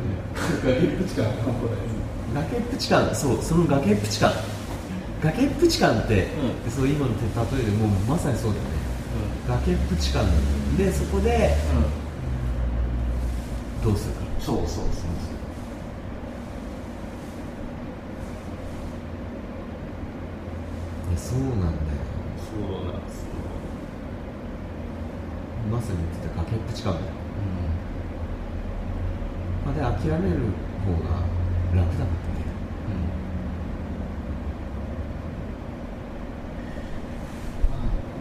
[0.64, 1.26] 崖っぷち感。
[1.26, 2.02] 半端ないです
[2.34, 3.16] 崖っぷち感。
[3.16, 4.32] そうその崖っぷち感
[5.24, 6.28] 崖っぷち感って、
[6.66, 6.72] うん。
[6.72, 7.20] そう今の例
[7.62, 8.70] えでもうまさにそうだよね。
[9.48, 10.26] 崖っぷち感。
[10.78, 11.56] でそこで
[13.84, 14.22] どうするか。
[14.40, 14.84] そうそうそう
[21.10, 21.72] いやそうなんだよ。
[22.40, 23.30] そうなんですよ。
[25.72, 27.06] まさに言ってた崖っぷち感だよ、
[29.64, 30.38] まあ、で諦める
[30.84, 31.22] 方が
[31.74, 32.31] 楽だって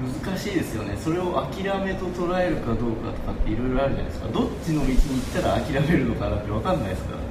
[0.01, 0.97] 難しいですよね。
[0.97, 4.29] それを諦めと捉えるかどうかとかっていろいろあるじゃないですか。
[4.29, 7.23] どっちの道に行ったら諦めるのかなって分かんないですからね。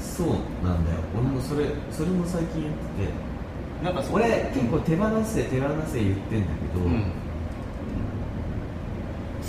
[0.00, 0.28] そう
[0.64, 0.98] なんだよ。
[1.14, 3.26] 俺もそれそれも最近言ってて。
[3.84, 7.12] なんかそ俺結構手放せ手放せ言ってんだけど、うん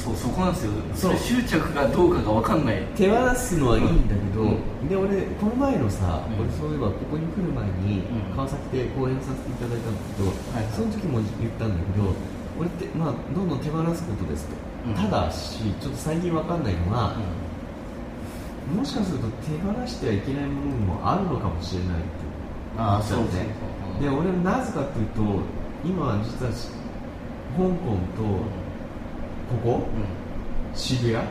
[0.07, 0.71] そうそこなんですよ。
[0.95, 2.83] それ執着かどうかが分かんない。
[2.95, 4.87] 手放すのはいいんだけど、うん。
[4.87, 6.45] で俺この前のさ、うん。
[6.45, 8.35] 俺そういえばここに来る前にうん。
[8.35, 10.73] 川崎で講演させていただいたんだけど、はいはい。
[10.73, 12.15] その時も言ったんだけど
[12.59, 14.55] 俺ってまあどんどん手放すことですと、
[14.87, 14.95] うん。
[14.95, 17.19] ただしちょっと最近わかんないのは、
[18.75, 22.27] もしかすると手放してはいけないものもあるのかもしれないって
[22.77, 23.47] ああそうね
[23.99, 25.21] うで俺なぜかっていうと
[25.85, 26.69] 今は実はし
[27.55, 28.66] 香港と
[29.49, 29.87] ここ？
[30.75, 31.15] 渋谷？
[31.15, 31.21] うん。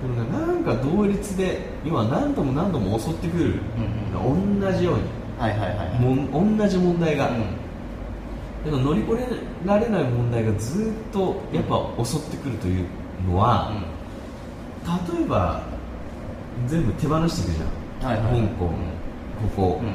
[0.00, 5.02] でもねなんか同率で今何度も何度も襲ってくる、うん同じように。
[5.38, 7.44] はいはいはいもん同じ問題が、うん。
[8.64, 9.26] でも乗り越え
[9.66, 12.86] られない問題がずっとやっぱ襲ってくるという
[13.26, 13.72] のは、
[15.14, 15.62] 例えば
[16.66, 18.32] 全部手放していくじゃん、はいはい。
[18.32, 18.72] はい香港、こ
[19.56, 19.88] こ、うん。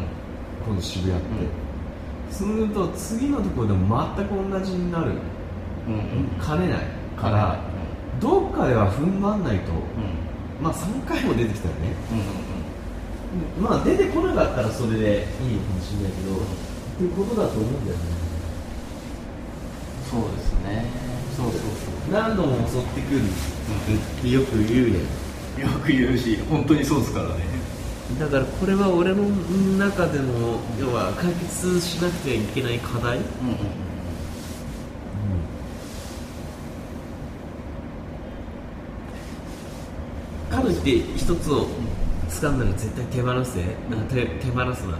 [0.65, 1.29] この渋谷って、
[2.31, 5.11] そうすると次のところでも全く同じになる。
[5.87, 6.27] うんうん。
[6.39, 6.79] かねない
[7.19, 7.59] から、
[8.19, 9.71] どっかでは踏ん張んないと、
[10.61, 11.95] まあ3回も出てきたよね。
[13.59, 16.39] まあ出てこなかったらそれでいいのかもしれないけどっ
[16.97, 18.03] ていうことだと思うんだよね。
[20.09, 20.85] そうですね。
[21.35, 21.59] そうそう
[22.07, 24.97] そ何度も襲ってくるってよく言うやん。
[24.97, 27.43] うよく言うし本当にそうですからね。
[28.19, 29.23] だからこれは俺の
[29.77, 33.84] 中での要は解決しなくてはいけない課題、うんうん
[40.65, 41.67] といって一つを
[42.27, 44.97] 掴んだら絶対手放せなんか手手放すな。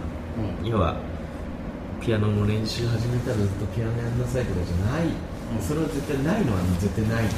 [0.62, 0.66] うん。
[0.66, 0.96] 要は
[2.00, 5.12] ピアノの練習始めたらずっとピアノやんなさいとかじゃない、うん
[5.62, 7.24] それは絶対ないのは絶対ない。
[7.24, 7.28] うん。
[7.28, 7.32] だ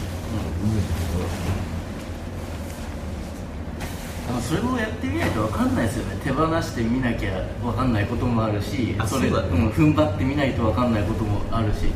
[4.30, 6.16] あのそれもやってみないと分かんないですよね。
[6.24, 9.64] 手放してみなきゃ分かんないこともあるしあそれそうだね。
[9.66, 11.88] ん、踏ん張ってみないと分かんないこともあるしって。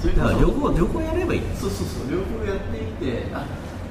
[0.00, 1.42] それだから両こ方両方やればいい。
[1.54, 2.12] そそうそうそう。
[2.12, 3.44] 両方やってみてあ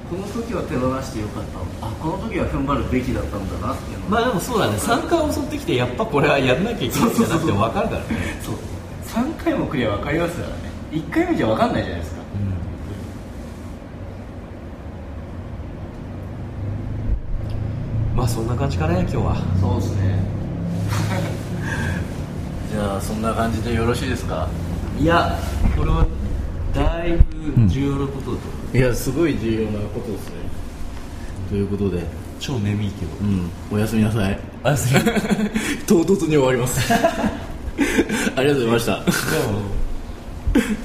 [0.09, 1.87] この時は手放してよかった。
[1.87, 4.05] あこの時は踏ん張るべきだったんだなっていうの。
[4.09, 4.77] まあでもそうだね。
[4.77, 8.05] 3回襲ってきてやっぱこれはやんなきゃいけないんじゃなくて分かるからね。
[8.45, 8.55] そう。
[9.07, 10.53] 3回もクリア分かりますからね。
[10.91, 12.21] 1回目じゃ分かんないじゃないですか。
[18.15, 19.35] まあそんな感じかね今日は。
[19.59, 20.23] そうですね。
[22.71, 24.47] じゃあそんな感じでよろしいですか？
[24.99, 25.37] いや
[25.75, 26.05] これは
[26.73, 27.11] だい
[27.57, 28.39] ぶ重要なことだと思う、
[28.75, 30.35] いやすごい重要なことですね。
[31.49, 32.03] ということで。
[32.41, 33.11] 超眠いけど。
[33.21, 33.49] うん。
[33.71, 34.37] おやすみなさい。
[34.63, 35.15] あすいません
[35.87, 36.93] 唐突に終わります。
[38.35, 39.01] ありがとうございました